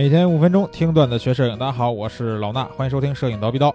[0.00, 3.70] 每天五分钟听段子学摄影，大家好，我是老衲，欢迎收听摄影刀逼刀。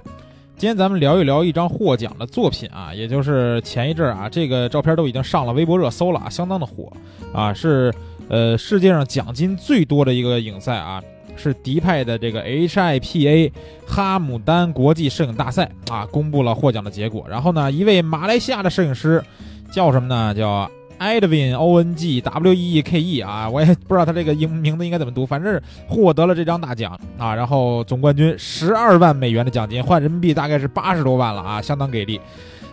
[0.58, 6.92] 今天咱们聊一聊一张获奖的作品啊，也就是前一阵啊，这个照片都已经上了微博热搜了啊，相当的火
[7.32, 7.94] 啊，是
[8.28, 11.00] 呃世界上奖金最多的一个影赛啊，
[11.36, 13.52] 是迪派的这个 HIPA
[13.86, 17.24] 哈姆丹国际摄影大赛啊，公布了获奖的结果。
[17.30, 19.24] 然后呢，一位马来西亚的摄影师
[19.72, 20.34] 叫什么呢？
[20.34, 20.68] 叫
[21.00, 32.20] Edwin O N G W E E K E 啊，我也不知道他这个英名字应该怎么读，反正获得了这张大奖啊，然后总冠军十二万美元的奖金，换人民币大概是八十多万了啊，相当给力。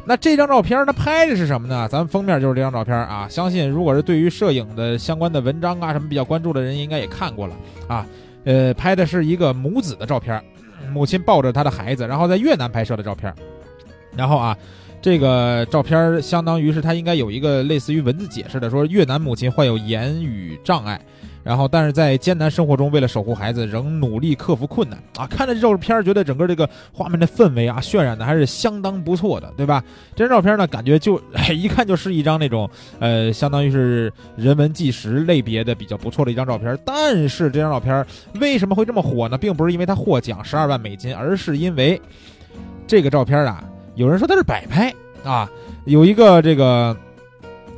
[0.04, 1.88] 那这张照片它拍的是什么呢？
[1.88, 7.54] 咱们封面就是这张照片啊，相信如果是对于摄影的相关的文章啊什么比较关注的人，应该也看过了
[7.86, 8.06] 啊。
[8.44, 10.42] 呃，拍的是一个母子的照片，
[10.92, 13.32] 母亲抱着她的孩子，然后在越南拍摄的照片，
[14.16, 14.56] 然后啊。
[15.02, 21.00] 这个照片相当于是他应该有一个类似于文字解释的，说越南母亲患有言语障碍，
[21.42, 25.26] 然后但是在艰难生活中为了守护孩子，仍努力克服困难啊！
[25.26, 29.82] 看着这照片，觉得整个这个画面的氛围啊，渲染的还是相当不错的，对吧？
[30.14, 31.20] 这张照片呢，感觉就
[31.52, 36.78] 一看就是一张那种呃，相当于是人文纪实类别的比较不错的一张照片。
[36.86, 38.06] 但是这张照片
[38.40, 39.36] 为什么会这么火呢？
[39.36, 42.00] 并不是因为它获奖十二万美金，而是因为
[42.86, 43.64] 这个照片啊。
[43.94, 44.92] 有人说他是摆拍
[45.24, 45.50] 啊，
[45.84, 46.96] 有一个这个，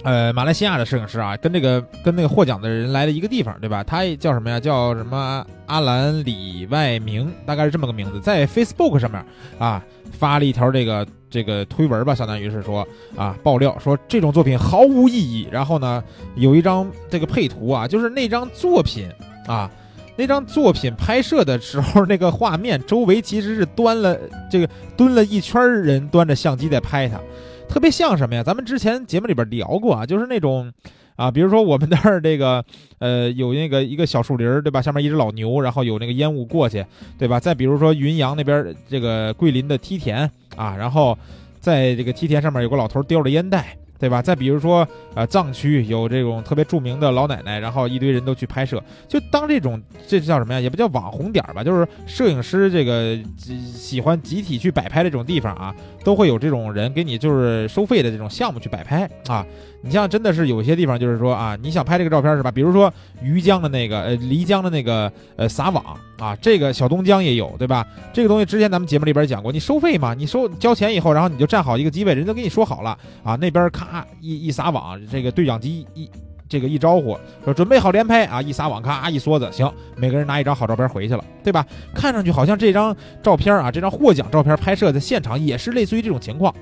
[0.03, 3.83] 呃，马来西亚的摄影师啊，跟这个跟那个获奖的人来了一个地方，对吧？
[3.83, 4.61] 他叫什么呀？
[4.61, 9.25] 叫什么阿兰里外明，大概是这么个名字，在 Facebook 上面
[9.59, 15.49] 啊发了一条这个这个推文吧，相当于是说啊爆料说这种作品毫无意义。
[15.51, 16.03] 然后呢，
[16.37, 19.09] 有一张这个配图啊，就是那张作品
[19.47, 19.71] 啊。
[20.17, 24.19] 那张作品拍摄的时候，那个画面周围其实是端了
[24.51, 27.21] 这个蹲了一圈人，端着相机在拍他，
[27.69, 28.43] 特别像什么呀？
[28.43, 30.73] 咱们之前节目里边聊过啊，就是那种
[31.17, 32.65] 啊，比如说我们那儿这个
[33.01, 34.81] 呃有那个一个小树林，对吧？
[34.81, 36.85] 下面一只老牛，然后有那个烟雾过去，
[37.19, 37.41] 对吧？
[37.41, 41.19] 再比如说云阳那边这个桂林的梯田啊，然后
[41.59, 43.77] 在这个梯田上面有个老头叼着烟袋。
[43.99, 44.21] 对吧？
[44.21, 48.83] 再比如说，呃，藏区有这种特别著名的老奶奶，然后一堆人都去拍摄。
[49.09, 50.61] 就当这种，这叫什么呀？
[50.61, 59.47] 也不叫网红点吧，就是摄影师这个喜欢集体去摆拍这种地方啊，都会有这种人给你就是收费的这种项目去摆拍啊。
[59.83, 62.51] 你像真的是有些地方，就是说啊，你想拍这个照片是吧？
[62.51, 65.85] 比如说鱼江的那个呃漓江的那个呃撒网
[66.19, 67.87] 啊，这个小东江也有对吧？
[68.13, 70.15] 这个东西之前咱们节目里边讲过，你收费嘛？
[70.15, 76.09] 你收交钱以后，然后你就站好一个机位，人都跟你说好了啊，那边咔一一撒网，这个对讲机一
[76.49, 81.67] 这个一招呼说准备好连拍啊，一撒网咔一梭子，行，每个人拿一张好照片回去了，对吧？
[81.95, 86.55] 看上去好像这张照片啊，这张获奖照片拍摄的现场也是类似于这种情况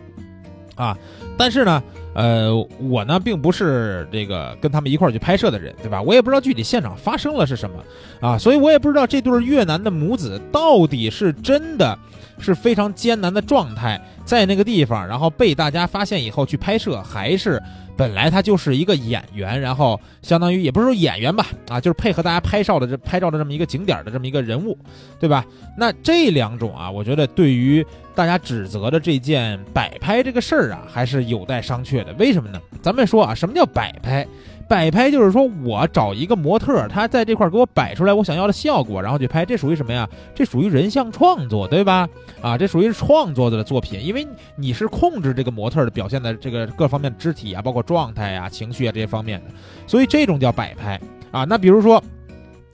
[0.74, 0.96] 啊，
[1.38, 1.82] 但是呢。
[2.14, 6.02] 呃，我呢并不是这个跟他们一块儿去拍摄的人，对吧？
[6.02, 7.76] 我也不知道具体现场发生了是什么
[8.20, 11.98] 啊，所以我也不知道这对越南的母子到底是真的
[12.38, 17.62] 是非常艰难的状态在那个地方，然后被大家发现以后去拍摄，还是。
[17.94, 24.76] 本来他就是一个演员，然后相当于也不是说演员吧，啊，就是配合大家拍照的这拍照的这么一个景点的这么一个人物，
[25.20, 25.44] 对吧？
[25.76, 32.14] 那这两种啊，我觉得对于大家指责的这件摆拍这个事儿啊，还是有待商榷的。
[32.14, 32.58] 为什么呢？
[32.80, 34.26] 咱们说啊，什么叫摆拍？
[34.72, 40.08] 摆拍就是说我找一个模特，他在这块给我摆出来我想要的效果，然后去拍，这属于什么呀？
[40.34, 42.08] 这属于人像创作，对吧？
[42.40, 49.50] 啊，这属于创作的作品，因为你是控制这个模特的表现的这个各方面肢体啊，包括状态啊、情绪啊这些方面的，
[49.86, 50.98] 所以这种叫摆拍
[51.30, 51.44] 啊。
[51.44, 52.02] 那比如说。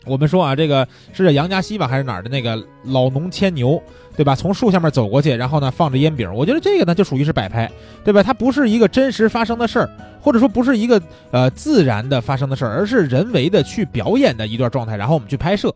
[0.09, 3.81] 我们说啊，这个是在杨家溪吧，还是哪儿的那个老农牵牛，
[4.17, 4.35] 对吧？
[4.35, 7.71] 从树下面走过去，然后呢放着烟饼，我觉得这个呢就属于是摆拍，
[8.05, 8.23] 对吧？
[8.23, 15.75] 它不是一个真实发生的事儿，或者说不是一个呃自然的发生的事儿，而是人为的去表演的一段状态，然后我们去拍摄，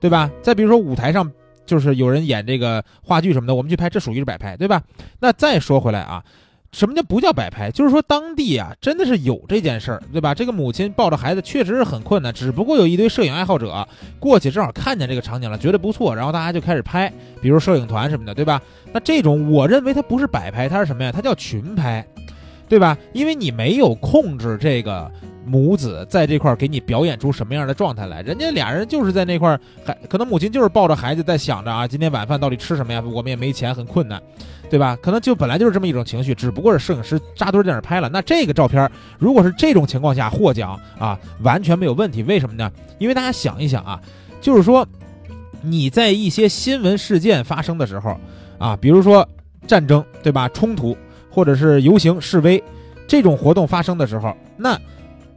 [0.00, 0.30] 对吧？
[0.42, 1.30] 再比如说舞台上
[1.66, 4.82] 就是有人演这个话剧什么的，我们去拍，这属于是摆拍，对吧？
[5.20, 6.22] 那再说回来啊。
[6.74, 7.70] 什么叫不叫摆拍？
[7.70, 10.34] 就是说当地啊，真的是有这件事儿，对吧？
[10.34, 13.86] 这个母亲抱着孩子确实是很困难，只不过有一堆摄影爱好者
[14.18, 18.60] 过去正好看见这个场景了，觉得不错，然后大家就开始拍，比如摄影团什么的，对吧？
[18.92, 21.12] 那这种我认为它不是摆拍，它是什么呀？
[21.12, 22.04] 它叫群拍，
[22.68, 22.98] 对吧？
[23.12, 25.08] 因为你没有控制这个
[25.44, 33.02] 母子在这块儿给你表演出什么样的状态来，人家俩人就是在那块儿，还可能母亲就是抱着孩子在想着啊，今天晚饭到底吃什么呀？
[33.04, 34.20] 我们也没钱，很困难。
[34.70, 34.96] 对吧？
[35.00, 38.08] 可能就本来就是这么一种情绪，只不过是摄影师扎堆在那拍了。
[38.08, 42.22] 那这个照片，如果是这种情况下获奖啊，完全没有问题。
[42.24, 42.72] 为什么呢？
[42.98, 44.00] 因为大家想一想啊，
[44.40, 44.84] 就是说
[45.60, 48.18] 你在一些新闻事件发生的时候
[48.58, 49.28] 啊，比如说
[49.66, 50.48] 战争，对吧？
[50.48, 50.96] 冲突
[51.30, 52.60] 或者是游行示威
[53.06, 54.76] 这种活动发生的时候，那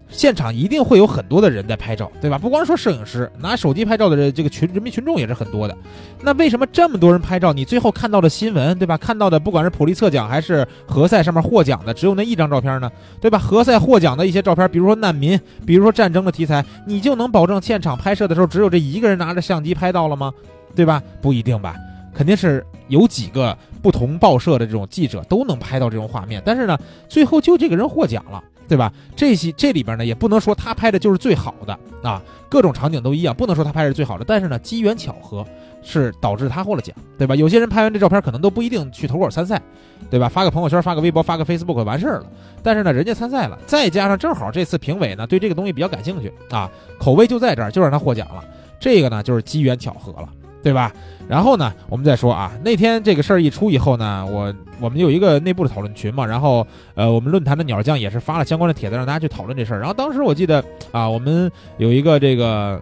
[0.10, 2.38] 现场一定会有很多的人在拍照，对吧？
[2.38, 5.78] 不光说摄影师，拿手机拍照的这这个群人民群众也是很多的。
[6.22, 7.52] 那为什么这么多人拍照？
[7.52, 8.98] 你最后看到的新闻，对吧？
[8.98, 12.90] 看到的不管是普利策奖还是何塞上面获奖的，只有那一张照片呢，
[13.20, 13.38] 对吧？
[13.38, 20.34] 何塞获奖的一些照片，比如说难民，比如说战争的题材，你就能保证现场拍摄的时候只有这一个人拿着相机拍到了吗？
[20.76, 21.02] 对吧？
[21.22, 21.76] 不一定吧，
[22.14, 26.78] 肯定是有几个不同报社的这种记者都能拍到这种画面，但是呢，
[27.10, 28.44] 最后就这个人获奖了。
[28.68, 28.92] 对吧？
[29.16, 34.26] 这些这里边呢，也不能说他拍的就是最好的啊，各种场景都一样，不能说他拍的是最好的。
[34.28, 35.46] 但是呢，机缘巧合
[35.82, 37.36] 是导致他获了奖，对吧？
[37.36, 39.62] 有些人拍完这照片，可能都不一定去投稿参赛，
[40.10, 40.28] 对吧？
[40.28, 42.26] 发个朋友圈，发个微博，发个 Facebook 完事儿了。
[42.62, 48.44] 但是呢，人家参赛了，再加上正好这次评委呢对这个东西比较感兴趣啊，口味就在这儿，就让他获奖了。
[48.80, 50.30] 这个呢，就是机缘巧合了。
[50.64, 50.92] 对吧？
[51.28, 56.66] 然后呢，我们再说啊，那天这个事儿一出以后呢，我我们有一个内部的讨论群嘛，然后
[56.96, 59.80] 呃，我们论坛的鸟酱也是发了相关的帖子，让大家去讨论这事儿。
[59.80, 62.82] 然后当时我记得啊，我们有一个这个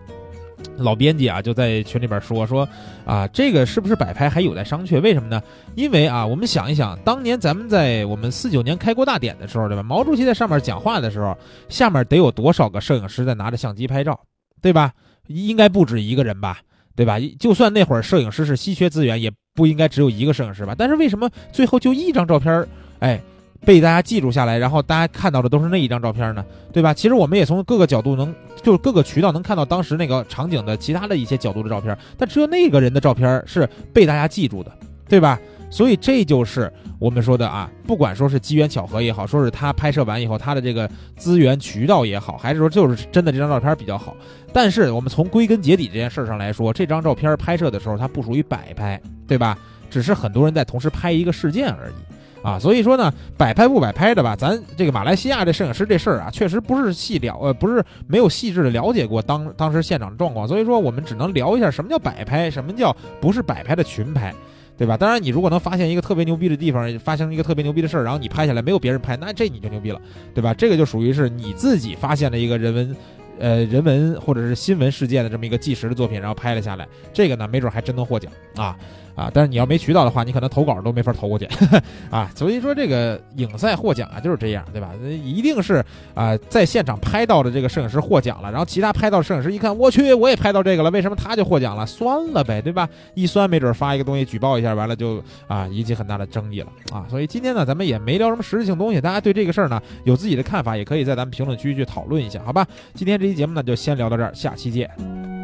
[0.78, 2.68] 老编辑啊，就在群里边说说
[3.04, 5.02] 啊，这个是不是摆拍还有待商榷？
[5.02, 5.42] 为什么呢？
[5.76, 9.82] 因为啊，我们想一想，当年咱们在我们四九年开国大典的时候，对吧？
[9.82, 11.36] 毛主席在上面讲话的时候，
[11.68, 14.20] 下面得有多少个摄影师在拿着相机拍照，
[14.62, 14.92] 对吧？
[15.28, 16.60] 应该不止一个人吧？
[16.96, 17.18] 对吧？
[17.40, 20.74] 就算那会儿摄影师是稀缺资源，也不应该只有一个摄影师吧？
[20.78, 22.68] 但是为什么最后就一张照片儿，
[23.00, 23.22] 哎，
[23.66, 26.46] 被大家记住下来，然后大家看到的都是那一张照片呢？
[26.72, 26.94] 对吧？
[26.94, 28.34] 其实我们也从各个角度能，
[28.64, 34.72] 就是各个渠道能看到当时那个场景的其他的一些角度的照片，但只有那个人的照片是被大家记住的，
[35.10, 35.40] 对吧？
[35.70, 36.72] 所以这就是
[37.06, 44.18] 我们说的啊，不管说是机缘巧合也好，说是他拍摄完以后他的这个资源渠道也好，还是说就是真的这张照片比较好。
[44.52, 49.56] 但是我们从归根结底这件事上来说，这张照片拍摄的时候它不属于摆拍，对吧？
[49.88, 52.58] 只是很多人在同时拍一个事件而已啊。
[52.58, 60.48] 所以说呢，摆拍不摆拍的吧，咱这个马来西亚这摄影师这事儿啊，确实不是细了呃，不是没有细致的了解过当当时现场的状况。
[60.48, 62.92] 所以说我们只能聊一下什么叫摆拍，什么叫
[63.22, 64.34] 不是摆拍的群拍。
[64.78, 64.98] 对吧？
[64.98, 70.02] 当然，你如果能发现一个特别牛逼的地方，发生一个特别牛逼的事儿，然后你拍下来没有别人拍，那这你就牛逼了，
[70.34, 70.54] 对吧？
[70.54, 72.96] 这个就属于是你自己发现了一个人文，
[73.40, 78.78] 呃，人文或者是新闻事件的这么一个纪实的作品，然后拍了下来，这个呢，没准还真能获奖啊。
[79.16, 81.48] 啊，但是你要没渠道的话，你可能投稿都没法投过去，
[82.12, 84.92] 啊，所以说这个影赛获奖啊就是这样，对吧？
[85.04, 85.84] 一定是
[86.14, 91.86] 啊，在现场拍到的这个摄影师获奖了，然后其他拍到摄影师一看，我去，我也拍到这个了，为什么他就获奖了？
[91.86, 92.88] 酸了呗，对吧？
[93.14, 97.06] 一酸，没准发一个东西举报一下，完了就啊引起很大的争议了啊。
[97.10, 102.66] 所以今天呢，咱们也没聊什么实质性东西，大家对这个事儿呢有自己的看法，也可以在咱们评论区去讨论一下，好吧？
[102.94, 105.35] 今天这期节目呢就先聊到这儿，下期见。